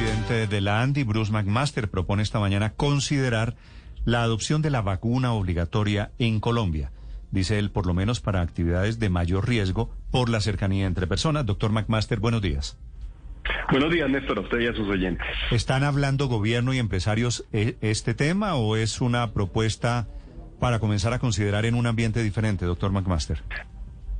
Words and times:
El 0.00 0.06
presidente 0.06 0.46
de 0.46 0.60
la 0.62 0.80
ANDI, 0.80 1.02
Bruce 1.02 1.30
McMaster, 1.30 1.90
propone 1.90 2.22
esta 2.22 2.40
mañana 2.40 2.72
considerar 2.72 3.56
la 4.06 4.22
adopción 4.22 4.62
de 4.62 4.70
la 4.70 4.80
vacuna 4.80 5.34
obligatoria 5.34 6.10
en 6.18 6.40
Colombia. 6.40 6.90
Dice 7.30 7.58
él, 7.58 7.70
por 7.70 7.84
lo 7.84 7.92
menos 7.92 8.20
para 8.20 8.40
actividades 8.40 8.98
de 8.98 9.10
mayor 9.10 9.46
riesgo 9.46 9.90
por 10.10 10.30
la 10.30 10.40
cercanía 10.40 10.86
entre 10.86 11.06
personas. 11.06 11.44
Doctor 11.44 11.70
McMaster, 11.70 12.18
buenos 12.18 12.40
días. 12.40 12.78
Buenos 13.70 13.92
días, 13.92 14.08
Néstor, 14.08 14.38
a 14.38 14.40
usted 14.40 14.60
y 14.60 14.68
a 14.68 14.72
sus 14.72 14.88
oyentes. 14.88 15.26
¿Están 15.50 15.84
hablando 15.84 16.28
gobierno 16.28 16.72
y 16.72 16.78
empresarios 16.78 17.44
este 17.52 18.14
tema 18.14 18.54
o 18.54 18.76
es 18.76 19.02
una 19.02 19.32
propuesta 19.32 20.08
para 20.58 20.78
comenzar 20.78 21.12
a 21.12 21.18
considerar 21.18 21.66
en 21.66 21.74
un 21.74 21.86
ambiente 21.86 22.22
diferente, 22.22 22.64
doctor 22.64 22.90
McMaster? 22.90 23.42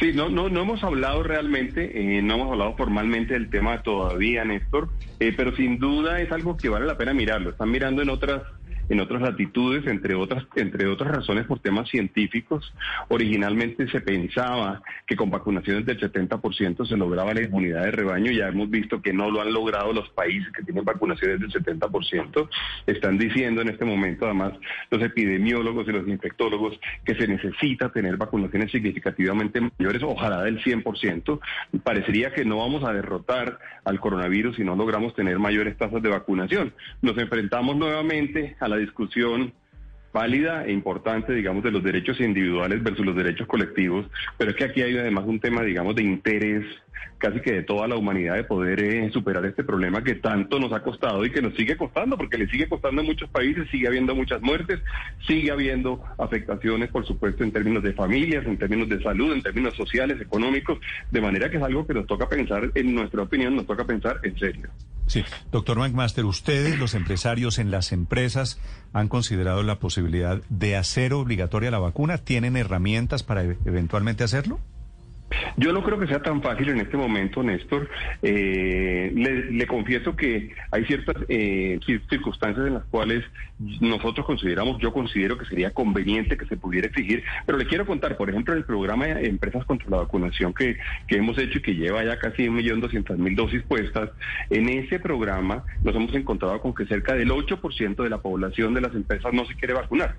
Sí, 0.01 0.13
no, 0.15 0.31
no, 0.31 0.49
no 0.49 0.63
hemos 0.63 0.83
hablado 0.83 1.23
realmente, 1.23 1.91
eh, 1.93 2.23
no 2.23 2.35
hemos 2.35 2.53
hablado 2.53 2.75
formalmente 2.75 3.35
del 3.35 3.51
tema 3.51 3.83
todavía, 3.83 4.47
Néstor, 4.47 4.89
eh, 5.19 5.35
pero 5.37 5.55
sin 5.55 5.79
duda 5.79 6.23
es 6.23 6.33
algo 6.33 6.57
que 6.57 6.71
vale 6.71 6.87
la 6.87 6.97
pena 6.97 7.13
mirarlo. 7.13 7.51
Están 7.51 7.71
mirando 7.71 8.01
en 8.01 8.09
otras 8.09 8.43
en 8.91 9.01
otras 9.01 9.23
latitudes, 9.23 9.87
entre 9.87 10.17
otras, 10.17 10.45
entre 10.57 10.89
otras 10.89 11.17
razones 11.17 11.47
por 11.47 11.61
temas 11.61 11.89
científicos. 11.89 12.75
Originalmente 13.09 13.89
se 13.89 14.01
pensaba 14.01 14.83
que 15.07 15.15
con 15.15 15.31
vacunaciones 15.31 15.87
del 15.87 16.01
70% 16.01 16.87
se 16.87 16.97
lograba 16.97 17.33
la 17.33 17.43
inmunidad 17.43 17.85
de 17.85 17.93
rebaño. 17.93 18.33
Ya 18.33 18.49
hemos 18.49 18.69
visto 18.69 19.01
que 19.01 19.13
no 19.13 19.31
lo 19.31 19.41
han 19.41 19.53
logrado 19.53 19.93
los 19.93 20.09
países 20.11 20.53
que 20.53 20.65
tienen 20.65 20.85
vacunaciones 20.85 21.41
del 21.41 21.53
70%. 21.53 22.49
Están 22.87 23.17
diciendo 23.17 23.63
en 23.63 23.69
este 23.69 23.85
momento, 23.85 24.27
además, 24.27 24.55
los 24.91 25.01
epidemiólogos 25.03 25.87
y 25.87 25.93
los 25.93 26.09
infectólogos, 26.09 26.79
que 27.05 27.15
se 27.15 27.29
necesita 27.29 27.93
tener 27.93 28.17
vacunaciones 28.17 28.73
significativamente 28.73 29.61
mayores, 29.79 30.03
ojalá 30.03 30.43
del 30.43 30.61
100%. 30.63 31.41
Parecería 31.85 32.33
que 32.33 32.45
no 32.45 32.59
vamos 32.59 32.83
a 32.83 32.93
derrotar 32.93 33.61
al 33.85 34.01
coronavirus 34.01 34.57
si 34.57 34.65
no 34.65 34.75
logramos 34.75 35.15
tener 35.15 35.39
mayores 35.39 35.77
tasas 35.79 36.03
de 36.03 36.09
vacunación. 36.09 36.75
Nos 37.03 37.17
enfrentamos 37.19 37.77
nuevamente 37.77 38.57
a 38.59 38.67
la 38.67 38.80
discusión 38.81 39.53
válida 40.13 40.65
e 40.65 40.73
importante, 40.73 41.33
digamos, 41.33 41.63
de 41.63 41.71
los 41.71 41.85
derechos 41.85 42.21
individuales 42.21 42.83
versus 42.83 43.07
los 43.07 43.15
derechos 43.15 43.47
colectivos, 43.47 44.07
pero 44.37 44.51
es 44.51 44.57
que 44.57 44.65
aquí 44.65 44.83
hay 44.83 44.97
además 44.99 45.25
un 45.27 45.39
tema, 45.39 45.63
digamos, 45.63 45.95
de 45.95 46.03
interés 46.03 46.65
casi 47.19 47.41
que 47.41 47.53
de 47.53 47.63
toda 47.63 47.87
la 47.87 47.97
humanidad 47.97 48.35
de 48.35 48.45
poder 48.45 48.83
eh, 48.83 49.11
superar 49.13 49.45
este 49.45 49.63
problema 49.63 50.03
que 50.03 50.15
tanto 50.15 50.59
nos 50.59 50.73
ha 50.73 50.83
costado 50.83 51.25
y 51.25 51.31
que 51.31 51.43
nos 51.43 51.55
sigue 51.55 51.77
costando, 51.77 52.17
porque 52.17 52.39
le 52.39 52.49
sigue 52.49 52.69
costando 52.69 53.03
en 53.03 53.07
muchos 53.07 53.29
países, 53.31 53.69
sigue 53.71 53.87
habiendo 53.87 54.15
muchas 54.15 54.41
muertes, 54.41 54.81
sigue 55.27 55.51
habiendo 55.51 56.03
afectaciones, 56.19 56.91
por 56.91 57.07
supuesto, 57.07 57.45
en 57.45 57.53
términos 57.53 57.83
de 57.83 57.93
familias, 57.93 58.47
en 58.47 58.57
términos 58.57 58.89
de 58.89 59.03
salud, 59.03 59.33
en 59.33 59.43
términos 59.43 59.75
sociales, 59.77 60.21
económicos, 60.21 60.79
de 61.11 61.21
manera 61.21 61.51
que 61.51 61.59
es 61.59 61.63
algo 61.63 61.87
que 61.87 61.95
nos 61.95 62.07
toca 62.07 62.29
pensar, 62.29 62.71
en 62.75 62.95
nuestra 62.95 63.23
opinión, 63.23 63.55
nos 63.55 63.67
toca 63.67 63.85
pensar 63.85 64.19
en 64.23 64.39
serio. 64.39 64.71
Sí, 65.07 65.25
doctor 65.51 65.77
McMaster, 65.77 66.25
ustedes, 66.25 66.79
los 66.79 66.95
empresarios 66.95 67.59
en 67.59 67.71
las 67.71 67.93
empresas, 67.93 68.61
han 68.93 69.09
considerado 69.09 69.63
la 69.63 69.81
posibilidad 69.81 70.41
de 70.49 70.77
hacer 70.77 71.13
obligatoria 71.13 71.71
la 71.71 71.81
vacuna. 71.81 72.19
¿Tienen 72.19 72.57
herramientas 72.57 73.25
para 73.25 73.43
eventualmente 73.43 74.23
hacerlo? 74.23 74.61
Yo 75.57 75.73
no 75.73 75.83
creo 75.83 75.99
que 75.99 76.07
sea 76.07 76.23
tan 76.23 76.43
fácil 76.43 76.71
en 76.71 76.81
este 76.81 76.97
momento, 76.97 77.43
Néstor. 77.43 77.89
Eh, 78.23 79.13
le, 79.15 79.67
confieso 79.67 80.17
que 80.17 80.53
hay 80.71 80.85
ciertas 80.87 81.17
eh, 81.29 81.79
circunstancias 82.09 82.67
en 82.67 82.75
las 82.75 82.85
cuales 82.87 83.25
nosotros 83.81 84.27
consideramos, 84.27 84.79
yo 84.81 84.93
considero 84.93 85.39
que 85.39 85.45
sería 85.45 85.71
conveniente 85.71 86.37
que 86.37 86.47
se 86.47 86.57
pudiera 86.57 86.89
exigir, 86.89 87.23
pero 87.47 87.59
le 87.59 87.67
quiero 87.67 87.87
contar, 87.87 88.17
por 88.17 88.31
ejemplo, 88.31 88.55
el 88.55 88.65
programa 88.65 89.07
de 89.07 89.27
Empresas 89.27 89.65
contra 89.65 89.91
la 89.91 89.99
Vacunación 89.99 90.55
que, 90.55 90.77
que 91.07 91.17
hemos 91.17 91.39
hecho 91.39 91.59
y 91.59 91.63
que 91.63 91.75
lleva 91.75 92.03
ya 92.05 92.19
casi 92.19 92.49
1.200.000 92.49 93.37
dosis 93.37 93.63
puestas, 93.63 94.11
en 94.49 94.69
ese 94.69 94.99
programa 94.99 95.65
nos 95.83 95.95
hemos 95.95 96.15
encontrado 96.15 96.61
con 96.61 96.75
que 96.75 96.87
cerca 96.87 97.15
del 97.15 97.31
8% 97.31 98.03
de 98.03 98.11
la 98.11 98.19
población 98.19 98.75
de 98.75 98.81
las 98.81 98.95
empresas 98.95 99.33
no 99.33 99.45
se 99.45 99.55
quiere 99.55 99.75
vacunar 99.75 100.17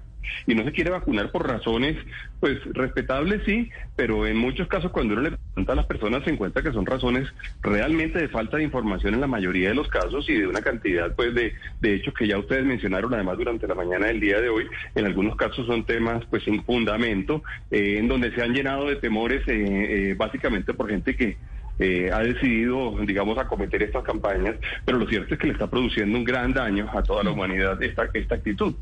y 0.48 0.56
no 0.56 0.64
se 0.64 0.72
quiere 0.72 0.90
vacunar 0.90 1.32
por 1.32 1.48
razones, 1.48 1.98
pues 2.40 2.60
respetables 2.74 3.42
sí, 3.46 3.70
pero 3.96 4.26
en 4.26 4.38
muchos 4.38 4.68
casos 4.68 4.92
cuando 4.92 5.14
uno 5.14 5.24
le 5.24 5.38
pregunta 5.38 5.74
a 5.74 5.76
las 5.76 5.86
personas 5.86 6.24
se 6.24 6.32
encuentra 6.32 6.64
que 6.64 6.72
son 6.72 6.86
razones 6.86 7.28
realmente 7.62 8.20
de 8.20 8.30
falta 8.30 8.58
de 8.58 8.64
información 8.64 9.14
en 9.14 9.22
la 9.22 9.28
mayoría 9.28 9.70
de 9.70 9.76
los 9.76 9.88
casos 9.88 10.28
y 10.30 10.34
de 10.34 10.48
una 10.48 10.62
cantidad 10.62 11.16
pues 11.16 11.34
de, 11.36 11.54
de 11.80 11.96
hechos 11.96 12.14
que 12.14 12.28
ya 12.28 12.38
ustedes 12.38 12.66
mencionaron 12.66 13.14
además 13.14 13.38
durante 13.38 13.68
la 13.68 13.76
mañana 13.76 14.08
del 14.08 14.20
día 14.20 14.40
de 14.42 14.50
hoy. 14.50 14.68
En 14.96 15.06
algunos 15.06 15.36
casos 15.36 15.66
son 15.68 15.86
temas 15.86 16.26
pues 16.30 16.44
sin 16.44 16.64
fundamento, 16.64 17.44
eh, 17.70 17.98
en 18.00 18.08
donde 18.08 18.34
se 18.34 18.42
han 18.42 18.54
llenado 18.54 18.88
de 18.88 18.96
temores 18.98 19.48
eh, 19.48 20.10
eh, 20.12 20.16
básicamente 20.18 20.74
por 20.74 20.90
gente 20.90 21.16
que 21.16 21.38
ha 22.14 22.20
decidido, 22.20 22.96
digamos, 23.08 23.40
acometer 23.40 23.82
estas 23.82 24.04
campañas, 24.04 24.56
pero 24.86 25.00
lo 25.00 25.08
cierto 25.08 25.34
es 25.34 25.40
que 25.40 25.48
le 25.48 25.54
está 25.54 25.68
produciendo 25.68 26.16
un 26.16 26.24
gran 26.24 26.54
daño 26.54 26.88
a 26.94 27.02
toda 27.02 27.24
la 27.24 27.32
humanidad 27.32 27.82
esta, 27.82 28.08
esta 28.14 28.36
actitud. 28.36 28.76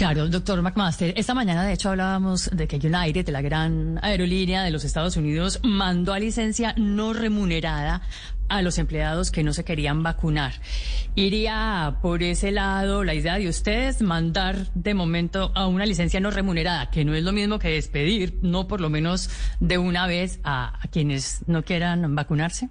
Claro, 0.00 0.28
doctor 0.28 0.62
McMaster. 0.62 1.12
Esta 1.14 1.34
mañana, 1.34 1.62
de 1.62 1.74
hecho, 1.74 1.90
hablábamos 1.90 2.48
de 2.54 2.66
que 2.66 2.76
United, 2.76 3.26
de 3.26 3.32
la 3.32 3.42
gran 3.42 4.00
aerolínea 4.00 4.62
de 4.62 4.70
los 4.70 4.82
Estados 4.82 5.18
Unidos, 5.18 5.60
mandó 5.62 6.14
a 6.14 6.18
licencia 6.18 6.72
no 6.78 7.12
remunerada 7.12 8.00
a 8.48 8.62
los 8.62 8.78
empleados 8.78 9.30
que 9.30 9.42
no 9.42 9.52
se 9.52 9.62
querían 9.62 10.02
vacunar. 10.02 10.54
¿Iría 11.16 11.98
por 12.00 12.22
ese 12.22 12.50
lado 12.50 13.04
la 13.04 13.12
idea 13.12 13.36
de 13.36 13.50
ustedes 13.50 14.00
mandar 14.00 14.72
de 14.72 14.94
momento 14.94 15.52
a 15.54 15.66
una 15.66 15.84
licencia 15.84 16.18
no 16.18 16.30
remunerada, 16.30 16.88
que 16.88 17.04
no 17.04 17.14
es 17.14 17.22
lo 17.22 17.32
mismo 17.32 17.58
que 17.58 17.68
despedir, 17.68 18.38
no 18.40 18.68
por 18.68 18.80
lo 18.80 18.88
menos 18.88 19.28
de 19.60 19.76
una 19.76 20.06
vez 20.06 20.40
a, 20.44 20.82
a 20.82 20.88
quienes 20.88 21.46
no 21.46 21.62
quieran 21.62 22.14
vacunarse? 22.14 22.70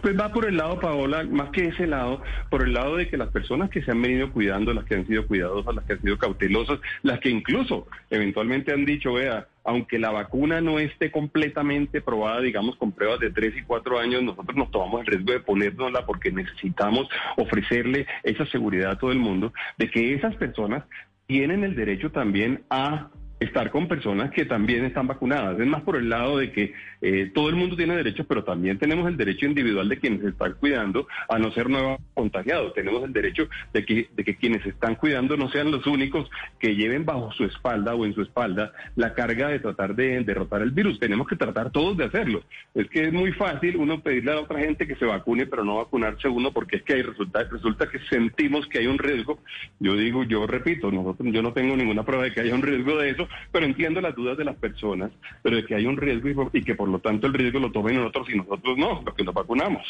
Pues 0.00 0.18
va 0.18 0.32
por 0.32 0.46
el 0.46 0.56
lado, 0.56 0.80
Paola, 0.80 1.24
más 1.24 1.50
que 1.50 1.66
ese 1.66 1.86
lado, 1.86 2.22
por 2.50 2.62
el 2.62 2.72
lado 2.72 2.96
de 2.96 3.08
que 3.08 3.16
las 3.16 3.28
personas 3.28 3.70
que 3.70 3.82
se 3.82 3.90
han 3.90 4.02
venido 4.02 4.32
cuidando, 4.32 4.72
las 4.72 4.84
que 4.84 4.94
han 4.94 5.06
sido 5.06 5.26
cuidadosas, 5.26 5.74
las 5.74 5.84
que 5.84 5.94
han 5.94 6.02
sido 6.02 6.18
cautelosas, 6.18 6.80
las 7.02 7.20
que 7.20 7.30
incluso 7.30 7.86
eventualmente 8.10 8.72
han 8.72 8.84
dicho, 8.84 9.14
vea, 9.14 9.46
aunque 9.64 9.98
la 9.98 10.10
vacuna 10.10 10.60
no 10.60 10.78
esté 10.78 11.10
completamente 11.10 12.00
probada, 12.00 12.40
digamos, 12.40 12.76
con 12.76 12.92
pruebas 12.92 13.20
de 13.20 13.30
tres 13.30 13.56
y 13.56 13.62
cuatro 13.62 13.98
años, 13.98 14.22
nosotros 14.22 14.56
nos 14.56 14.70
tomamos 14.70 15.02
el 15.02 15.06
riesgo 15.06 15.32
de 15.32 15.40
ponérnosla 15.40 16.04
porque 16.04 16.32
necesitamos 16.32 17.08
ofrecerle 17.36 18.06
esa 18.22 18.46
seguridad 18.46 18.92
a 18.92 18.98
todo 18.98 19.12
el 19.12 19.18
mundo, 19.18 19.52
de 19.78 19.90
que 19.90 20.14
esas 20.14 20.34
personas 20.36 20.84
tienen 21.26 21.64
el 21.64 21.74
derecho 21.74 22.10
también 22.10 22.62
a 22.70 23.08
estar 23.42 23.70
con 23.70 23.88
personas 23.88 24.30
que 24.30 24.44
también 24.44 24.84
están 24.84 25.06
vacunadas. 25.06 25.58
Es 25.58 25.66
más 25.66 25.82
por 25.82 25.96
el 25.96 26.08
lado 26.08 26.38
de 26.38 26.52
que 26.52 26.72
eh, 27.00 27.30
todo 27.34 27.48
el 27.48 27.56
mundo 27.56 27.76
tiene 27.76 27.96
derechos, 27.96 28.26
pero 28.28 28.44
también 28.44 28.78
tenemos 28.78 29.08
el 29.08 29.16
derecho 29.16 29.46
individual 29.46 29.88
de 29.88 29.98
quienes 29.98 30.22
están 30.24 30.54
cuidando 30.54 31.06
a 31.28 31.38
no 31.38 31.50
ser 31.52 31.68
nuevos 31.68 32.00
contagiados. 32.14 32.74
Tenemos 32.74 33.04
el 33.04 33.12
derecho 33.12 33.48
de 33.72 33.84
que, 33.84 34.08
de 34.14 34.24
que 34.24 34.36
quienes 34.36 34.64
están 34.66 34.94
cuidando 34.94 35.36
no 35.36 35.50
sean 35.50 35.70
los 35.70 35.86
únicos 35.86 36.30
que 36.58 36.74
lleven 36.74 37.04
bajo 37.04 37.32
su 37.32 37.44
espalda 37.44 37.94
o 37.94 38.04
en 38.04 38.14
su 38.14 38.22
espalda 38.22 38.72
la 38.96 39.14
carga 39.14 39.48
de 39.48 39.58
tratar 39.58 39.94
de 39.94 40.22
derrotar 40.24 40.62
el 40.62 40.70
virus. 40.70 40.98
Tenemos 40.98 41.26
que 41.26 41.36
tratar 41.36 41.70
todos 41.70 41.96
de 41.96 42.04
hacerlo. 42.04 42.42
Es 42.74 42.88
que 42.88 43.06
es 43.06 43.12
muy 43.12 43.32
fácil 43.32 43.76
uno 43.76 44.00
pedirle 44.00 44.32
a 44.32 44.40
otra 44.40 44.60
gente 44.60 44.86
que 44.86 44.96
se 44.96 45.04
vacune, 45.04 45.46
pero 45.46 45.64
no 45.64 45.76
vacunarse 45.76 46.28
uno 46.28 46.52
porque 46.52 46.76
es 46.76 46.82
que 46.82 46.94
hay 46.94 47.02
resulta, 47.02 47.44
resulta 47.44 47.88
que 47.88 47.98
sentimos 48.10 48.66
que 48.66 48.78
hay 48.78 48.86
un 48.86 48.98
riesgo. 48.98 49.38
Yo 49.80 49.94
digo, 49.96 50.24
yo 50.24 50.46
repito, 50.46 50.90
nosotros, 50.90 51.28
yo 51.32 51.42
no 51.42 51.52
tengo 51.52 51.76
ninguna 51.76 52.04
prueba 52.04 52.24
de 52.24 52.32
que 52.32 52.40
haya 52.40 52.54
un 52.54 52.62
riesgo 52.62 52.98
de 52.98 53.10
eso, 53.10 53.28
pero 53.50 53.66
entiendo 53.66 54.00
las 54.00 54.14
dudas 54.14 54.36
de 54.36 54.44
las 54.44 54.56
personas, 54.56 55.10
pero 55.42 55.56
de 55.56 55.64
que 55.64 55.74
hay 55.74 55.86
un 55.86 55.96
riesgo 55.96 56.50
y, 56.52 56.62
que 56.62 56.74
por 56.74 56.88
lo 56.88 56.98
tanto 56.98 57.26
el 57.26 57.34
riesgo 57.34 57.58
lo 57.58 57.72
tomen 57.72 57.96
nosotros 57.96 58.28
y 58.30 58.36
nosotros 58.36 58.78
no, 58.78 59.02
los 59.04 59.14
que 59.14 59.24
nos 59.24 59.34
vacunamos. 59.34 59.86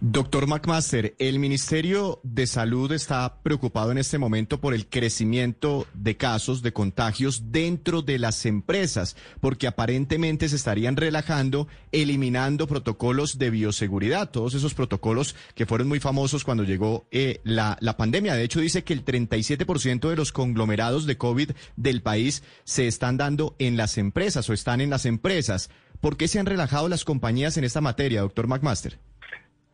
Doctor 0.00 0.46
McMaster, 0.46 1.14
el 1.18 1.38
Ministerio 1.38 2.20
de 2.22 2.46
Salud 2.46 2.92
está 2.92 3.38
preocupado 3.42 3.92
en 3.92 3.98
este 3.98 4.18
momento 4.18 4.60
por 4.60 4.74
el 4.74 4.86
crecimiento 4.86 5.86
de 5.94 6.16
casos 6.16 6.60
de 6.62 6.72
contagios 6.72 7.50
dentro 7.50 8.02
de 8.02 8.18
las 8.18 8.44
empresas, 8.44 9.16
porque 9.40 9.66
aparentemente 9.66 10.48
se 10.48 10.56
estarían 10.56 10.96
relajando, 10.96 11.68
eliminando 11.92 12.66
protocolos 12.66 13.38
de 13.38 13.50
bioseguridad, 13.50 14.30
todos 14.30 14.54
esos 14.54 14.74
protocolos 14.74 15.34
que 15.54 15.66
fueron 15.66 15.88
muy 15.88 16.00
famosos 16.00 16.44
cuando 16.44 16.64
llegó 16.64 17.06
eh, 17.10 17.40
la, 17.44 17.78
pandemia. 17.96 18.34
De 18.34 18.44
hecho, 18.44 18.60
dice 18.60 18.84
que 18.84 18.92
el 18.92 19.04
37% 19.04 20.10
de 20.10 20.16
los 20.16 20.32
conglomerados 20.32 21.06
de 21.06 21.16
COVID 21.16 21.52
del 21.76 22.02
país 22.02 22.42
se 22.64 22.86
están 22.86 23.16
dando 23.16 23.56
en 23.58 23.76
las 23.76 23.96
empresas 23.96 24.48
o 24.50 24.52
están 24.52 24.82
en 24.82 24.90
las 24.90 25.06
empresas. 25.06 25.70
¿Por 26.00 26.18
qué 26.18 26.28
se 26.28 26.38
han 26.38 26.46
relajado 26.46 26.88
las 26.88 27.04
compañías 27.04 27.56
en 27.56 27.64
esta 27.64 27.80
materia, 27.80 28.20
doctor 28.20 28.46
McMaster? 28.46 28.98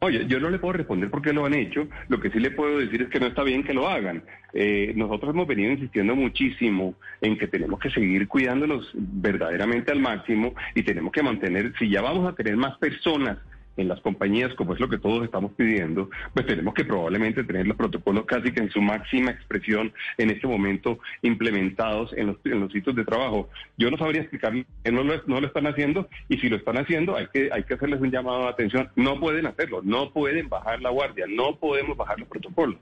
Oye, 0.02 0.24
yo 0.26 0.40
no 0.40 0.48
le 0.48 0.58
puedo 0.58 0.72
responder 0.72 1.10
por 1.10 1.20
qué 1.20 1.30
lo 1.34 1.44
han 1.44 1.52
hecho. 1.52 1.86
Lo 2.08 2.18
que 2.20 2.30
sí 2.30 2.40
le 2.40 2.52
puedo 2.52 2.78
decir 2.78 3.02
es 3.02 3.08
que 3.10 3.20
no 3.20 3.26
está 3.26 3.42
bien 3.42 3.62
que 3.62 3.74
lo 3.74 3.86
hagan. 3.86 4.22
Eh, 4.54 4.94
nosotros 4.96 5.34
hemos 5.34 5.46
venido 5.46 5.72
insistiendo 5.72 6.16
muchísimo 6.16 6.94
en 7.20 7.36
que 7.36 7.48
tenemos 7.48 7.78
que 7.78 7.90
seguir 7.90 8.26
cuidándonos 8.26 8.90
verdaderamente 8.94 9.92
al 9.92 10.00
máximo 10.00 10.54
y 10.74 10.84
tenemos 10.84 11.12
que 11.12 11.22
mantener, 11.22 11.74
si 11.78 11.90
ya 11.90 12.00
vamos 12.00 12.26
a 12.26 12.34
tener 12.34 12.56
más 12.56 12.78
personas 12.78 13.36
en 13.80 13.88
las 13.88 14.00
compañías, 14.00 14.54
como 14.54 14.74
es 14.74 14.80
lo 14.80 14.88
que 14.88 14.98
todos 14.98 15.24
estamos 15.24 15.52
pidiendo, 15.52 16.10
pues 16.34 16.46
tenemos 16.46 16.74
que 16.74 16.84
probablemente 16.84 17.44
tener 17.44 17.66
los 17.66 17.76
protocolos 17.76 18.24
casi 18.26 18.52
que 18.52 18.60
en 18.60 18.70
su 18.70 18.80
máxima 18.80 19.30
expresión 19.30 19.92
en 20.18 20.30
este 20.30 20.46
momento 20.46 20.98
implementados 21.22 22.12
en 22.16 22.28
los, 22.28 22.36
en 22.44 22.60
los 22.60 22.72
sitios 22.72 22.94
de 22.96 23.04
trabajo. 23.04 23.48
Yo 23.76 23.90
no 23.90 23.96
sabría 23.96 24.22
explicar 24.22 24.52
no 24.52 25.04
lo, 25.04 25.22
no 25.26 25.40
lo 25.40 25.46
están 25.46 25.66
haciendo 25.66 26.08
y 26.28 26.38
si 26.38 26.48
lo 26.48 26.56
están 26.56 26.76
haciendo 26.76 27.16
hay 27.16 27.26
que, 27.32 27.50
hay 27.52 27.64
que 27.64 27.74
hacerles 27.74 28.00
un 28.00 28.10
llamado 28.10 28.42
de 28.44 28.48
atención. 28.48 28.88
No 28.96 29.18
pueden 29.18 29.46
hacerlo, 29.46 29.80
no 29.82 30.10
pueden 30.10 30.48
bajar 30.48 30.80
la 30.80 30.90
guardia, 30.90 31.26
no 31.28 31.56
podemos 31.56 31.96
bajar 31.96 32.18
los 32.18 32.28
protocolos. 32.28 32.76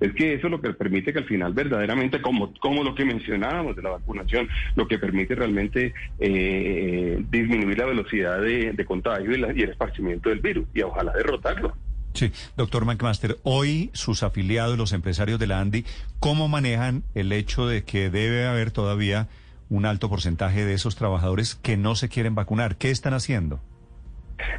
Es 0.00 0.12
que 0.12 0.34
eso 0.34 0.46
es 0.46 0.50
lo 0.50 0.60
que 0.60 0.72
permite 0.72 1.12
que 1.12 1.18
al 1.18 1.24
final 1.26 1.52
verdaderamente, 1.52 2.20
como, 2.20 2.52
como 2.60 2.82
lo 2.82 2.94
que 2.94 3.04
mencionábamos 3.04 3.76
de 3.76 3.82
la 3.82 3.90
vacunación, 3.90 4.48
lo 4.76 4.86
que 4.86 4.98
permite 4.98 5.34
realmente 5.34 5.94
eh, 6.18 7.22
disminuir 7.30 7.78
la 7.78 7.86
velocidad 7.86 8.40
de, 8.40 8.72
de 8.72 8.84
contagio 8.84 9.32
y, 9.32 9.38
la, 9.38 9.52
y 9.52 9.62
el 9.62 9.70
esparcimiento 9.70 10.28
del 10.28 10.40
virus 10.44 10.68
y 10.72 10.82
ojalá 10.82 11.12
derrotarlo. 11.12 11.74
Sí, 12.12 12.30
doctor 12.56 12.84
McMaster, 12.84 13.38
hoy 13.42 13.90
sus 13.92 14.22
afiliados, 14.22 14.78
los 14.78 14.92
empresarios 14.92 15.40
de 15.40 15.48
la 15.48 15.58
ANDI, 15.58 15.84
¿cómo 16.20 16.46
manejan 16.46 17.02
el 17.16 17.32
hecho 17.32 17.66
de 17.66 17.82
que 17.82 18.08
debe 18.08 18.46
haber 18.46 18.70
todavía 18.70 19.26
un 19.68 19.84
alto 19.84 20.08
porcentaje 20.08 20.64
de 20.64 20.74
esos 20.74 20.94
trabajadores 20.94 21.56
que 21.56 21.76
no 21.76 21.96
se 21.96 22.08
quieren 22.08 22.36
vacunar? 22.36 22.76
¿Qué 22.76 22.92
están 22.92 23.14
haciendo? 23.14 23.60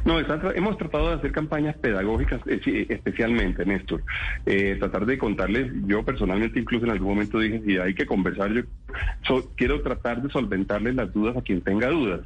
No, 0.04 0.18
hemos 0.20 0.78
tratado 0.78 1.08
de 1.08 1.14
hacer 1.16 1.32
campañas 1.32 1.76
pedagógicas 1.76 2.40
eh, 2.46 2.86
especialmente, 2.88 3.64
Néstor. 3.64 4.02
Eh, 4.46 4.76
tratar 4.78 5.06
de 5.06 5.18
contarles, 5.18 5.70
yo 5.86 6.04
personalmente 6.04 6.60
incluso 6.60 6.84
en 6.84 6.92
algún 6.92 7.08
momento 7.08 7.38
dije, 7.38 7.60
si 7.64 7.76
hay 7.76 7.94
que 7.94 8.06
conversar, 8.06 8.52
yo 8.52 8.62
quiero 9.56 9.82
tratar 9.82 10.22
de 10.22 10.30
solventarles 10.30 10.94
las 10.94 11.12
dudas 11.12 11.36
a 11.36 11.42
quien 11.42 11.60
tenga 11.60 11.88
dudas. 11.88 12.20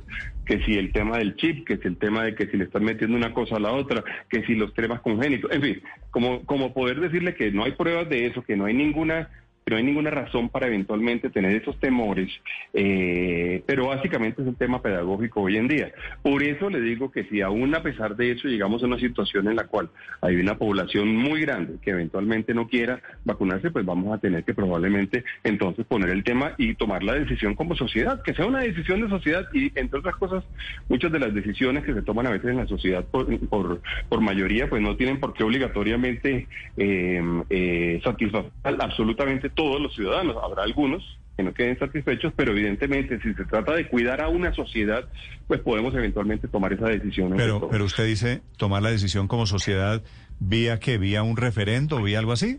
Que 0.44 0.62
si 0.64 0.76
el 0.76 0.92
tema 0.92 1.18
del 1.18 1.36
chip, 1.36 1.66
que 1.66 1.76
si 1.76 1.88
el 1.88 1.96
tema 1.96 2.24
de 2.24 2.34
que 2.34 2.46
si 2.46 2.56
le 2.56 2.64
están 2.64 2.84
metiendo 2.84 3.16
una 3.16 3.32
cosa 3.32 3.56
a 3.56 3.60
la 3.60 3.72
otra, 3.72 4.02
que 4.28 4.44
si 4.44 4.54
los 4.54 4.74
temas 4.74 5.00
congénitos, 5.00 5.50
en 5.52 5.62
fin, 5.62 5.82
como, 6.10 6.44
como 6.44 6.74
poder 6.74 7.00
decirle 7.00 7.34
que 7.34 7.52
no 7.52 7.64
hay 7.64 7.72
pruebas 7.72 8.08
de 8.08 8.26
eso, 8.26 8.42
que 8.42 8.56
no 8.56 8.64
hay 8.64 8.74
ninguna 8.74 9.28
no 9.66 9.76
hay 9.76 9.84
ninguna 9.84 10.10
razón 10.10 10.48
para 10.48 10.66
eventualmente 10.66 11.30
tener 11.30 11.54
esos 11.54 11.78
temores, 11.78 12.28
eh, 12.74 13.62
pero 13.66 13.86
básicamente 13.86 14.42
es 14.42 14.48
un 14.48 14.56
tema 14.56 14.82
pedagógico 14.82 15.42
hoy 15.42 15.56
en 15.56 15.68
día. 15.68 15.92
Por 16.22 16.42
eso 16.42 16.68
le 16.70 16.80
digo 16.80 17.10
que 17.10 17.24
si 17.24 17.40
aún 17.40 17.74
a 17.74 17.82
pesar 17.82 18.16
de 18.16 18.32
eso 18.32 18.48
llegamos 18.48 18.82
a 18.82 18.86
una 18.86 18.98
situación 18.98 19.48
en 19.48 19.56
la 19.56 19.64
cual 19.64 19.90
hay 20.22 20.36
una 20.36 20.58
población 20.58 21.14
muy 21.14 21.42
grande 21.42 21.74
que 21.82 21.90
eventualmente 21.90 22.54
no 22.54 22.68
quiera 22.68 23.00
vacunarse, 23.24 23.70
pues 23.70 23.84
vamos 23.84 24.12
a 24.12 24.18
tener 24.18 24.44
que 24.44 24.54
probablemente 24.54 25.24
entonces 25.44 25.86
poner 25.86 26.10
el 26.10 26.24
tema 26.24 26.54
y 26.58 26.74
tomar 26.74 27.02
la 27.02 27.14
decisión 27.14 27.54
como 27.54 27.76
sociedad, 27.76 28.22
que 28.22 28.34
sea 28.34 28.46
una 28.46 28.60
decisión 28.60 29.00
de 29.02 29.08
sociedad 29.08 29.46
y 29.52 29.70
entre 29.78 30.00
otras 30.00 30.16
cosas, 30.16 30.44
muchas 30.88 31.12
de 31.12 31.20
las 31.20 31.34
decisiones 31.34 31.84
que 31.84 31.94
se 31.94 32.02
toman 32.02 32.26
a 32.26 32.30
veces 32.30 32.50
en 32.50 32.56
la 32.56 32.66
sociedad 32.66 33.04
por, 33.04 33.38
por, 33.48 34.20
mayoría, 34.20 34.68
pues 34.68 34.82
no 34.82 34.96
tienen 34.96 35.18
por 35.18 35.32
qué 35.32 35.44
obligatoriamente 35.44 36.46
eh, 36.76 37.22
eh, 37.48 38.00
satisfacer 38.02 38.50
absolutamente 38.64 39.49
todos 39.50 39.80
los 39.80 39.94
ciudadanos. 39.94 40.36
Habrá 40.42 40.62
algunos 40.62 41.02
que 41.36 41.42
no 41.42 41.54
queden 41.54 41.78
satisfechos, 41.78 42.32
pero 42.36 42.52
evidentemente 42.52 43.20
si 43.20 43.32
se 43.34 43.44
trata 43.44 43.74
de 43.74 43.88
cuidar 43.88 44.20
a 44.20 44.28
una 44.28 44.52
sociedad, 44.54 45.08
pues 45.46 45.60
podemos 45.60 45.94
eventualmente 45.94 46.48
tomar 46.48 46.72
esa 46.72 46.88
decisión. 46.88 47.32
Pero, 47.36 47.68
pero 47.68 47.84
usted 47.84 48.06
dice 48.06 48.42
tomar 48.56 48.82
la 48.82 48.90
decisión 48.90 49.28
como 49.28 49.46
sociedad 49.46 50.02
vía 50.38 50.78
que 50.78 50.98
vía 50.98 51.22
un 51.22 51.36
referendo, 51.36 52.02
vía 52.02 52.18
algo 52.18 52.32
así. 52.32 52.58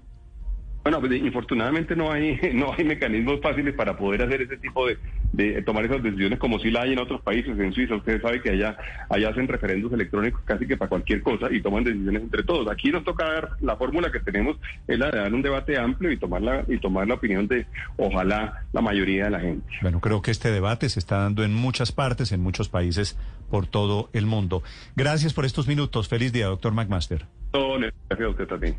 Bueno, 0.83 0.99
pues, 0.99 1.11
infortunadamente 1.13 1.95
no 1.95 2.11
hay 2.11 2.39
no 2.53 2.73
hay 2.73 2.83
mecanismos 2.83 3.39
fáciles 3.41 3.75
para 3.75 3.97
poder 3.97 4.23
hacer 4.23 4.41
ese 4.41 4.57
tipo 4.57 4.87
de, 4.87 4.97
de 5.33 5.62
tomar 5.62 5.86
esas 5.86 6.04
decisiones 6.04 6.39
como 6.39 6.60
si 6.60 6.72
la 6.72 6.81
hay 6.81 6.94
en 6.94 7.00
otros 7.00 7.22
países. 7.22 7.57
En 7.57 7.74
Suiza, 7.74 7.95
ustedes 7.95 8.22
saben 8.22 8.42
que 8.42 8.51
allá 8.51 8.78
allá 9.10 9.30
hacen 9.30 9.48
referendos 9.48 9.92
electrónicos 9.94 10.42
casi 10.45 10.68
que 10.68 10.78
para 10.78 10.89
cualquier 10.89 11.22
cosa 11.22 11.48
y 11.51 11.62
toman 11.62 11.83
decisiones 11.83 12.24
entre 12.24 12.44
todos. 12.44 12.69
Aquí 12.69 12.92
nos 12.92 13.04
toca 13.04 13.25
dar 13.25 13.50
la 13.62 13.75
fórmula 13.75 14.12
que 14.12 14.19
tenemos 14.19 14.57
es 14.88 15.00
la 15.00 15.12
de 15.12 15.19
dar 15.19 15.33
un 15.33 15.42
debate 15.42 15.78
amplio 15.78 16.12
y 16.12 16.18
tomar 16.18 16.42
la 16.42 16.66
y 16.68 16.78
tomar 16.80 17.07
la 17.07 17.16
opinión 17.16 17.48
de 17.48 17.66
ojalá 17.98 18.66
la 18.74 18.81
mayoría 18.81 19.25
de 19.25 19.30
la 19.31 19.39
gente. 19.39 19.66
Bueno, 19.81 20.00
creo 20.00 20.22
que 20.22 20.31
este 20.31 20.51
debate 20.51 20.89
se 20.89 21.00
está 21.00 21.19
dando 21.19 21.44
en 21.44 21.54
muchas 21.54 21.92
partes, 21.92 22.31
en 22.31 22.42
muchos 22.42 22.69
países 22.69 23.18
por 23.50 23.68
todo 23.68 24.10
el 24.13 24.25
mundo. 24.25 24.63
Gracias 24.95 25.33
por 25.33 25.45
estos 25.45 25.68
minutos. 25.68 26.07
Feliz 26.07 26.31
día, 26.31 26.48
doctor 26.48 26.74
McMaster. 26.74 27.25
No, 27.54 27.78
gracias 27.80 28.28
a 28.28 28.30
usted 28.30 28.48
también. 28.48 28.78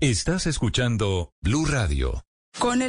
Estás 0.00 0.46
escuchando 0.46 1.30
Blue 1.42 1.66
Radio. 1.66 2.22
Con 2.58 2.82
el 2.82 2.88